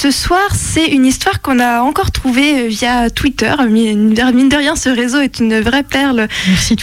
[0.00, 3.52] ce soir, c'est une histoire qu'on a encore trouvée euh, via Twitter.
[3.68, 6.28] Mine de rien, ce réseau est une vraie perle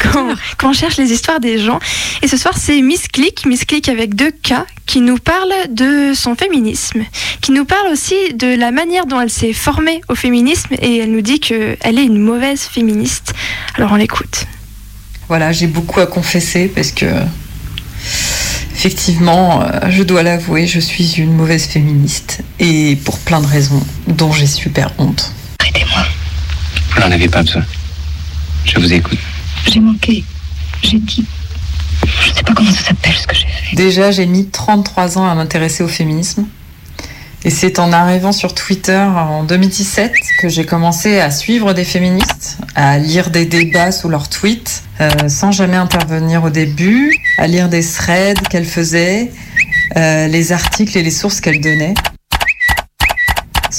[0.03, 1.79] quand, quand on cherche les histoires des gens.
[2.23, 4.55] Et ce soir, c'est Miss Click, Miss Click avec deux K,
[4.85, 7.05] qui nous parle de son féminisme,
[7.39, 11.11] qui nous parle aussi de la manière dont elle s'est formée au féminisme et elle
[11.11, 13.33] nous dit qu'elle est une mauvaise féministe.
[13.75, 14.45] Alors on l'écoute.
[15.29, 17.05] Voilà, j'ai beaucoup à confesser parce que
[18.85, 23.83] effectivement, euh, je dois l'avouer, je suis une mauvaise féministe et pour plein de raisons
[24.07, 25.33] dont j'ai super honte.
[25.59, 26.05] Arrêtez-moi.
[26.91, 27.63] Vous n'en avez pas besoin.
[28.63, 29.17] Je vous écoute.
[29.71, 30.23] J'ai manqué.
[30.83, 31.25] J'ai dit.
[32.21, 33.75] Je sais pas comment ça s'appelle ce que j'ai fait.
[33.75, 36.45] Déjà, j'ai mis 33 ans à m'intéresser au féminisme.
[37.45, 42.57] Et c'est en arrivant sur Twitter en 2017 que j'ai commencé à suivre des féministes,
[42.73, 47.69] à lire des débats sous leurs tweets, euh, sans jamais intervenir au début, à lire
[47.69, 49.31] des threads qu'elles faisaient,
[49.95, 51.93] euh, les articles et les sources qu'elles donnaient.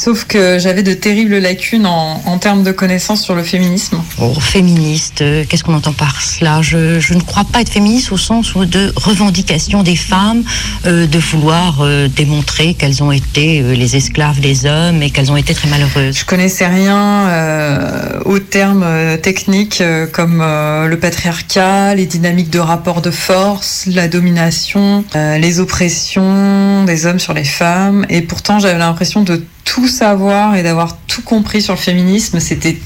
[0.07, 4.01] Sauf que j'avais de terribles lacunes en, en termes de connaissances sur le féminisme.
[4.21, 6.63] Oh, féministe, euh, qu'est-ce qu'on entend par cela?
[6.63, 10.45] Je, je ne crois pas être féministe au sens de revendication des femmes,
[10.87, 15.33] euh, de vouloir euh, démontrer qu'elles ont été euh, les esclaves des hommes et qu'elles
[15.33, 16.19] ont été très malheureuses.
[16.19, 18.87] Je connaissais rien aux termes
[19.23, 19.83] techniques
[20.13, 27.19] comme le patriarcat, les dynamiques de rapport de force, la domination, les oppressions des hommes
[27.19, 28.07] sur les femmes.
[28.09, 29.43] Et pourtant, j'avais l'impression de
[29.77, 32.41] tout savoir et d'avoir tout compris sur le féminisme.
[32.41, 32.79] C'était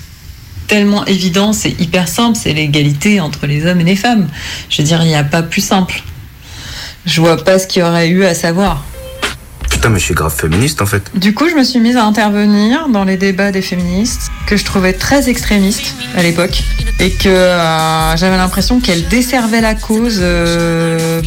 [0.66, 4.27] tellement évident, c'est hyper simple, c'est l'égalité entre les hommes et les femmes.
[4.69, 6.02] Je veux dire, il n'y a pas plus simple.
[7.06, 8.84] Je vois pas ce qu'il y aurait eu à savoir.
[9.70, 11.12] Putain, mais je suis grave féministe en fait.
[11.14, 14.64] Du coup, je me suis mise à intervenir dans les débats des féministes, que je
[14.64, 16.61] trouvais très extrémistes à l'époque,
[16.98, 21.22] et que euh, j'avais l'impression qu'elles desservaient la cause euh,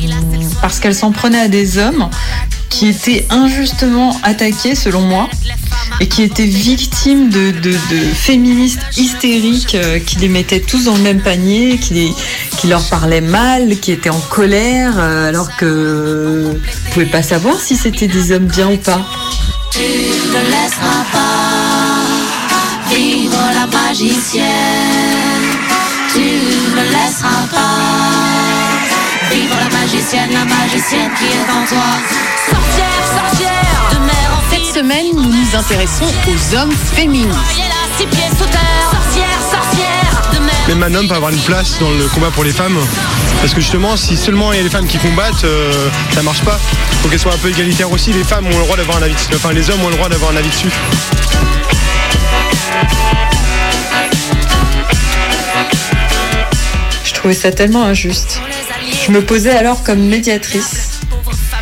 [0.62, 2.10] parce qu'elles s'en prenaient à des hommes
[2.74, 5.30] qui étaient injustement attaqués, selon moi,
[6.00, 7.78] et qui étaient victimes de, de-
[8.16, 12.12] féministes hystériques euh, qui les mettaient tous dans le même panier, qui,
[12.58, 16.60] qui leur parlaient mal, qui étaient en colère, euh, alors que vous
[16.92, 19.06] pouvez pas savoir si c'était des hommes bien ou pas.
[19.72, 24.44] Tu ne laisseras pas vivre la magicienne.
[26.12, 28.03] Tu ne laisseras pas
[29.34, 31.90] vivre la magicienne, la magicienne qui est en toi.
[32.50, 37.30] Sorcière, sorcière, de mer en Cette semaine, nous nous intéressons aux hommes féministes.
[37.30, 38.90] Voyez là, six pieds sous terre.
[38.92, 40.56] Sorcière, sorcière, de mer.
[40.68, 42.78] Même un homme peut avoir une place dans le combat pour les femmes.
[43.42, 46.42] Parce que justement, si seulement il y a les femmes qui combattent, euh, ça marche
[46.42, 46.60] pas.
[47.02, 48.14] Faut qu'elles soient un peu égalitaires aussi.
[48.14, 49.34] Les femmes ont le droit d'avoir un avis dessus.
[49.34, 50.70] Enfin, les hommes ont le droit d'avoir un avis dessus.
[57.04, 58.42] Je trouvais ça tellement injuste.
[59.06, 61.02] Je me posais alors comme médiatrice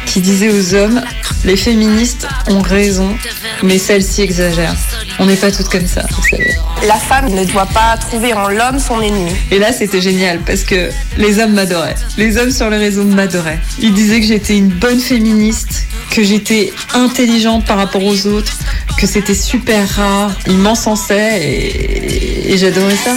[0.05, 1.01] qui disait aux hommes,
[1.43, 3.15] les féministes ont raison,
[3.63, 4.75] mais celles-ci exagèrent.
[5.17, 6.53] On n'est pas toutes comme ça, vous savez.
[6.87, 9.31] La femme ne doit pas trouver en l'homme son ennemi.
[9.49, 11.95] Et là, c'était génial parce que les hommes m'adoraient.
[12.17, 13.59] Les hommes sur les réseaux m'adoraient.
[13.79, 18.53] Ils disaient que j'étais une bonne féministe, que j'étais intelligente par rapport aux autres,
[18.97, 20.31] que c'était super rare.
[20.45, 23.15] Ils m'encensaient et, et j'adorais ça.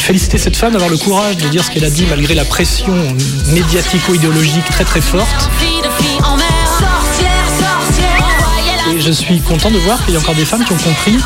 [0.00, 2.94] Féliciter cette femme d'avoir le courage de dire ce qu'elle a dit malgré la pression
[3.48, 5.50] médiatico-idéologique très très forte.
[8.92, 11.18] Et je suis content de voir qu'il y a encore des femmes qui ont compris.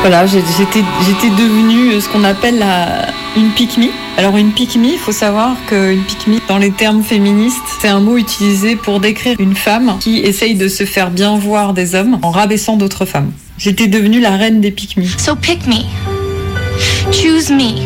[0.00, 3.88] Voilà, j'étais j'étais devenue ce qu'on appelle la, une pique-me.
[4.16, 8.16] Alors une pique-me, il faut savoir qu'une pique-me, dans les termes féministes, c'est un mot
[8.16, 12.30] utilisé pour décrire une femme qui essaye de se faire bien voir des hommes en
[12.30, 13.32] rabaissant d'autres femmes.
[13.58, 15.06] J'étais devenue la reine des pique-me.
[15.18, 15.82] So pick me.
[17.12, 17.84] Choose me.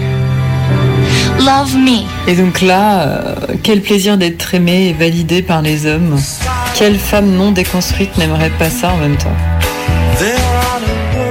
[1.38, 2.30] Love me.
[2.30, 6.18] Et donc là, euh, quel plaisir d'être aimée et validée par les hommes.
[6.74, 9.67] Quelle femme non déconstruite n'aimerait pas ça en même temps?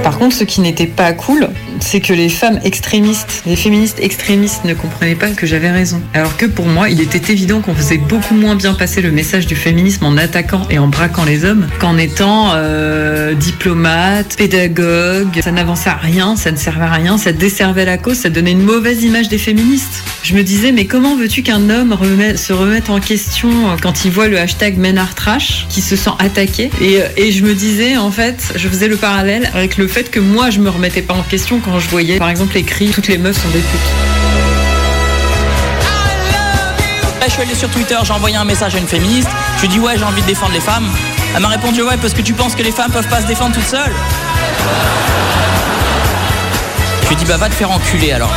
[0.08, 4.64] Par contre, ce qui n'était pas cool, c'est que les femmes extrémistes, les féministes extrémistes
[4.64, 6.00] ne comprenaient pas que j'avais raison.
[6.14, 9.46] Alors que pour moi, il était évident qu'on faisait beaucoup moins bien passer le message
[9.46, 15.42] du féminisme en attaquant et en braquant les hommes qu'en étant euh, diplomate, pédagogue.
[15.42, 18.52] Ça n'avançait à rien, ça ne servait à rien, ça desservait la cause, ça donnait
[18.52, 20.04] une mauvaise image des féministes.
[20.28, 21.96] Je me disais, mais comment veux-tu qu'un homme
[22.36, 23.48] se remette en question
[23.80, 26.70] quand il voit le hashtag Men Are Trash, qui se sent attaqué?
[26.82, 30.20] Et, et je me disais, en fait, je faisais le parallèle avec le fait que
[30.20, 33.16] moi, je me remettais pas en question quand je voyais, par exemple, écrit Toutes les
[33.16, 33.80] meufs sont des putes.
[37.24, 39.30] Je suis allé sur Twitter, j'ai envoyé un message à une féministe.
[39.56, 40.90] Je lui ai dit ouais, j'ai envie de défendre les femmes.
[41.34, 43.54] Elle m'a répondu ouais, parce que tu penses que les femmes peuvent pas se défendre
[43.54, 43.94] toutes seules.
[47.04, 48.34] Je lui ai dit bah va te faire enculer alors.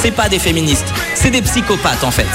[0.00, 2.26] C'est pas des féministes, c'est des psychopathes en fait.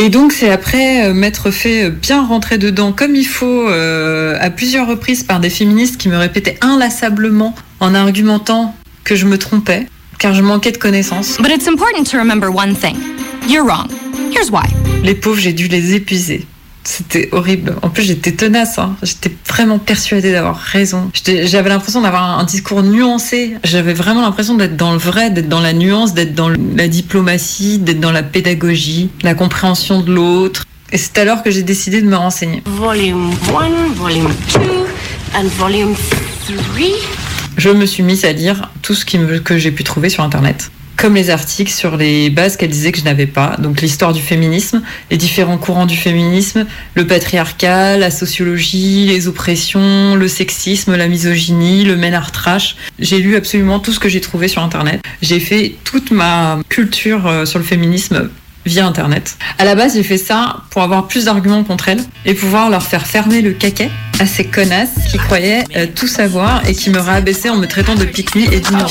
[0.00, 4.36] Et donc c'est après euh, m'être fait euh, bien rentrer dedans comme il faut euh,
[4.40, 9.38] à plusieurs reprises par des féministes qui me répétaient inlassablement en argumentant que je me
[9.38, 9.86] trompais
[10.18, 11.38] car je manquais de connaissances.
[11.38, 12.96] But it's important to remember one thing.
[13.48, 13.88] You're wrong.
[14.32, 14.68] Here's why.
[15.02, 16.46] Les pauvres, j'ai dû les épuiser.
[16.84, 17.76] C'était horrible.
[17.82, 18.78] En plus, j'étais tenace.
[18.78, 18.96] hein.
[19.02, 21.10] J'étais vraiment persuadée d'avoir raison.
[21.24, 23.56] J'avais l'impression d'avoir un, un discours nuancé.
[23.64, 27.78] J'avais vraiment l'impression d'être dans le vrai, d'être dans la nuance, d'être dans la diplomatie,
[27.78, 30.64] d'être dans la pédagogie, la compréhension de l'autre.
[30.92, 32.62] Et c'est alors que j'ai décidé de me renseigner.
[32.64, 34.60] Volume 1, Volume 2,
[35.38, 35.94] and Volume
[36.46, 36.86] 3.
[37.58, 40.22] Je me suis mise à lire tout ce qui me- que j'ai pu trouver sur
[40.24, 40.70] Internet.
[40.98, 43.56] Comme les articles sur les bases qu'elle disait que je n'avais pas.
[43.60, 50.16] Donc l'histoire du féminisme, les différents courants du féminisme, le patriarcat, la sociologie, les oppressions,
[50.16, 51.96] le sexisme, la misogynie, le
[52.32, 52.76] trash.
[52.98, 55.00] J'ai lu absolument tout ce que j'ai trouvé sur Internet.
[55.22, 58.28] J'ai fait toute ma culture euh, sur le féminisme
[58.66, 59.36] via Internet.
[59.58, 62.82] À la base, j'ai fait ça pour avoir plus d'arguments contre elles et pouvoir leur
[62.82, 63.90] faire fermer le caquet
[64.20, 67.94] à ces connasses qui croyaient euh, tout savoir et qui me rabaissaient en me traitant
[67.94, 68.86] de pique et d'ignorant.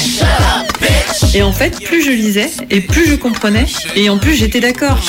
[1.34, 3.66] Et en fait, plus je lisais et plus je comprenais
[3.96, 5.00] et en plus j'étais d'accord.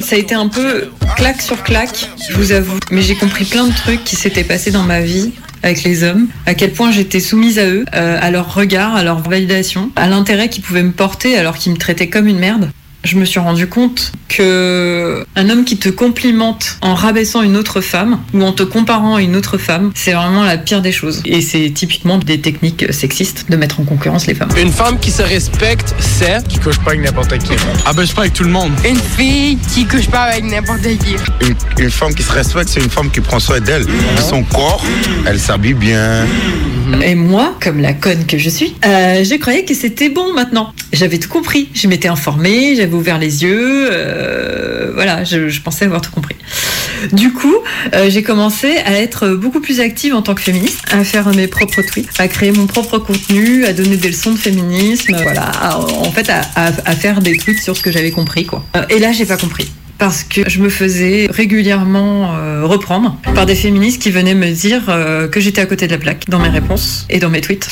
[0.00, 2.78] Ça a été un peu claque sur claque, je vous avoue.
[2.90, 5.32] Mais j'ai compris plein de trucs qui s'étaient passés dans ma vie
[5.62, 9.02] avec les hommes, à quel point j'étais soumise à eux, euh, à leur regard, à
[9.02, 12.70] leur validation, à l'intérêt qu'ils pouvaient me porter alors qu'ils me traitaient comme une merde.
[13.06, 17.80] Je me suis rendu compte que un homme qui te complimente en rabaissant une autre
[17.80, 21.22] femme ou en te comparant à une autre femme, c'est vraiment la pire des choses.
[21.24, 24.48] Et c'est typiquement des techniques sexistes de mettre en concurrence les femmes.
[24.60, 26.44] Une femme qui se respecte, c'est...
[26.48, 27.52] Qui couche pas avec n'importe qui.
[27.84, 28.72] Ah ben, je pas avec tout le monde.
[28.84, 31.14] Une fille qui couche pas avec n'importe qui.
[31.42, 34.42] Une, une femme qui se respecte, c'est une femme qui prend soin d'elle, de son
[34.42, 34.84] corps.
[35.26, 36.26] Elle s'habille bien.
[37.02, 40.72] Et moi, comme la conne que je suis, euh, je croyais que c'était bon maintenant.
[40.92, 41.68] J'avais tout compris.
[41.74, 43.88] Je m'étais informée, j'avais ouvert les yeux.
[43.92, 46.36] euh, voilà, je, pensais avoir tout compris.
[47.12, 47.54] Du coup,
[47.94, 51.46] euh, j'ai commencé à être beaucoup plus active en tant que féministe, à faire mes
[51.46, 56.10] propres tweets, à créer mon propre contenu, à donner des leçons de féminisme, voilà, en
[56.10, 58.64] fait, à faire des tweets sur ce que j'avais compris, quoi.
[58.76, 63.46] Euh, Et là, j'ai pas compris parce que je me faisais régulièrement euh, reprendre par
[63.46, 66.38] des féministes qui venaient me dire euh, que j'étais à côté de la plaque dans
[66.38, 67.68] mes réponses et dans mes tweets,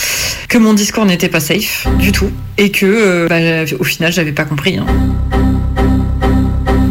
[0.48, 4.32] que mon discours n'était pas safe du tout et que euh, bah, au final j'avais
[4.32, 4.78] pas compris.
[4.78, 4.86] hein.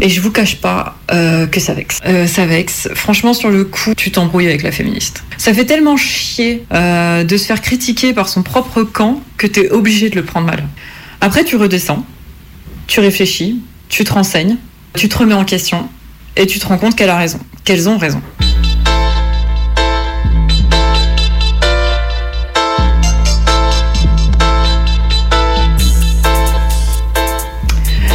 [0.01, 2.01] Et je vous cache pas que ça vexe.
[2.27, 2.89] Ça vexe.
[2.93, 5.23] Franchement, sur le coup, tu t'embrouilles avec la féministe.
[5.37, 10.09] Ça fait tellement chier de se faire critiquer par son propre camp que t'es obligé
[10.09, 10.67] de le prendre mal.
[11.21, 12.05] Après, tu redescends,
[12.87, 14.57] tu réfléchis, tu te renseignes,
[14.95, 15.89] tu te remets en question
[16.35, 18.21] et tu te rends compte qu'elle a raison, qu'elles ont raison.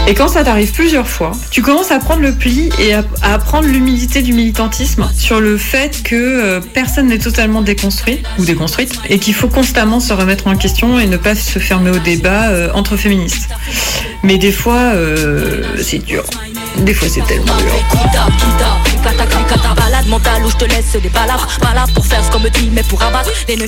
[0.09, 3.35] Et quand ça t'arrive plusieurs fois, tu commences à prendre le pli et à, à
[3.35, 8.99] apprendre l'humilité du militantisme sur le fait que euh, personne n'est totalement déconstruit ou déconstruite
[9.11, 12.49] et qu'il faut constamment se remettre en question et ne pas se fermer au débat
[12.49, 13.51] euh, entre féministes.
[14.23, 16.25] Mais des fois, euh, c'est dur.
[16.81, 17.53] Des fois, c'est tellement.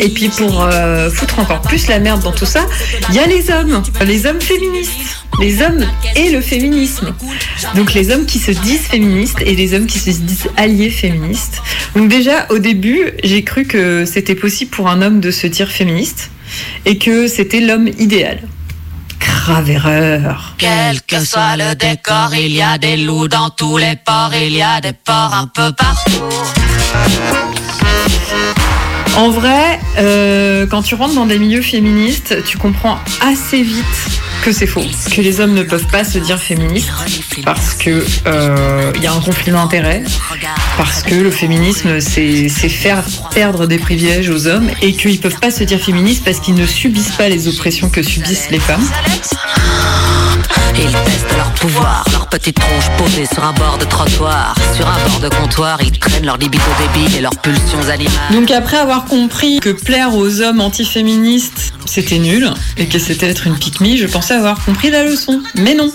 [0.00, 2.66] Et puis pour euh, foutre encore plus la merde dans tout ça,
[3.08, 4.92] il y a les hommes, les hommes féministes,
[5.40, 5.84] les hommes
[6.16, 7.14] et le féminisme.
[7.74, 11.62] Donc les hommes qui se disent féministes et les hommes qui se disent alliés féministes.
[11.96, 15.68] Donc déjà au début, j'ai cru que c'était possible pour un homme de se dire
[15.68, 16.30] féministe
[16.86, 18.40] et que c'était l'homme idéal.
[19.50, 20.54] Grave erreur.
[20.58, 24.52] Quel que soit le décor, il y a des loups dans tous les ports, il
[24.52, 26.22] y a des ports un peu partout.
[29.16, 34.52] En vrai, euh, quand tu rentres dans des milieux féministes, tu comprends assez vite que
[34.52, 34.82] c'est faux,
[35.14, 36.90] que les hommes ne peuvent pas se dire féministes
[37.44, 40.02] parce que euh, il y a un conflit d'intérêts,
[40.76, 43.04] parce que le féminisme c'est c'est faire
[43.34, 46.66] perdre des privilèges aux hommes et qu'ils peuvent pas se dire féministes parce qu'ils ne
[46.66, 48.84] subissent pas les oppressions que subissent les femmes.
[50.80, 54.54] Ils testent leur pouvoir, leur petite tronche posée sur un bord de trottoir.
[54.74, 58.14] Sur un bord de comptoir, ils traînent leur libido débile et leurs pulsions animales.
[58.32, 63.46] Donc après avoir compris que plaire aux hommes antiféministes c'était nul et que c'était être
[63.46, 65.42] une pique je pensais avoir compris la leçon.
[65.54, 65.90] Mais non.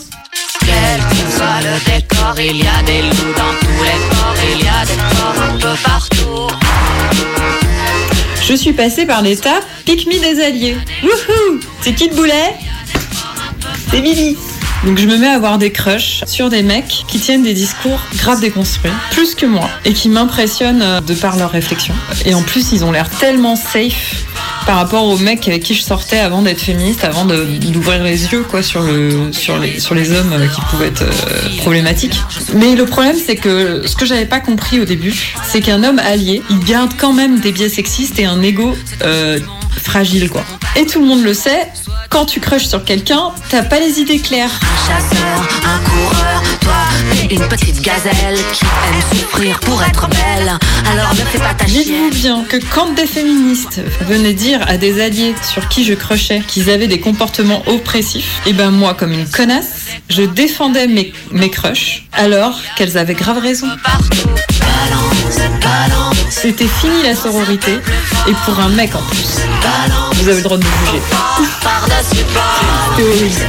[0.60, 4.66] Quel que soit le décor, il y a des loups dans tous les ports, il
[4.66, 6.56] y a des ports un peu partout.
[8.48, 10.78] Je suis passée par l'étape pique des alliés.
[11.04, 12.56] Wouhou C'est qui le boulet?
[13.90, 14.38] C'est Billy.
[14.86, 18.00] Donc je me mets à avoir des crushs sur des mecs qui tiennent des discours
[18.18, 21.96] grave déconstruits, plus que moi, et qui m'impressionnent euh, de par leur réflexion.
[22.26, 24.26] Et en plus, ils ont l'air tellement safe
[24.68, 28.44] par rapport aux mecs avec qui je sortais avant d'être féministe, avant d'ouvrir les yeux
[28.44, 32.20] quoi sur le sur les hommes euh, qui pouvaient être euh, problématiques.
[32.54, 36.00] Mais le problème c'est que ce que j'avais pas compris au début, c'est qu'un homme
[36.00, 38.76] allié, il garde quand même des biais sexistes et un ego
[39.82, 40.44] fragile quoi.
[40.76, 41.68] Et tout le monde le sait.
[42.10, 44.52] Quand tu crushes sur quelqu'un, t'as pas les idées claires.
[44.88, 46.74] chasseur, un coureur, toi,
[47.30, 50.58] une petite gazelle qui aime souffrir pour être belle.
[50.92, 55.02] Alors ne fais pas ta Dites-vous bien que quand des féministes venaient dire à des
[55.02, 59.28] alliés sur qui je crushais qu'ils avaient des comportements oppressifs, et ben moi, comme une
[59.28, 59.72] connasse,
[60.10, 63.68] je défendais mes, mes crushs alors qu'elles avaient grave raison.
[66.30, 67.80] C'était fini la sororité,
[68.28, 69.40] et pour un mec en plus.
[70.14, 70.66] Vous avez le droit de.
[72.96, 73.42] C'était horrible.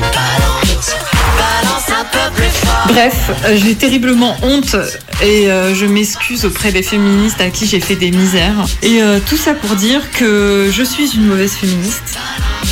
[2.88, 4.76] Bref, euh, j'ai terriblement honte
[5.23, 8.64] et euh, je m'excuse auprès des féministes à qui j'ai fait des misères.
[8.82, 12.18] Et euh, tout ça pour dire que je suis une mauvaise féministe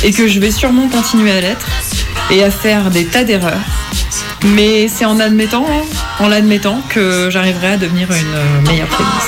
[0.03, 1.67] et que je vais sûrement continuer à l'être
[2.31, 3.84] et à faire des tas d'erreurs.
[4.43, 5.65] Mais c'est en admettant,
[6.19, 9.21] en l'admettant que j'arriverai à devenir une euh, meilleure bord.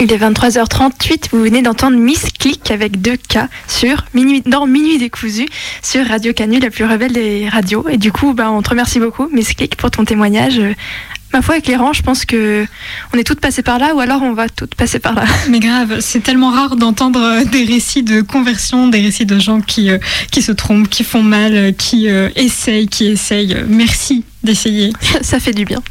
[0.00, 4.96] Il est 23h38, vous venez d'entendre Miss Click avec 2 K sur Minuit, dans Minuit
[4.98, 5.48] décousu
[5.82, 7.84] sur Radio Canu, la plus rebelle des radios.
[7.88, 10.60] Et du coup, bah, on te remercie beaucoup, Miss Click, pour ton témoignage.
[11.32, 12.66] Ma foi, éclairant, je pense que
[13.12, 15.24] on est toutes passées par là, ou alors on va toutes passer par là.
[15.50, 19.60] Mais grave, c'est tellement rare d'entendre euh, des récits de conversion, des récits de gens
[19.60, 19.98] qui, euh,
[20.30, 23.56] qui se trompent, qui font mal, euh, qui euh, essayent, qui essayent.
[23.68, 24.92] Merci d'essayer.
[25.20, 25.82] Ça fait du bien.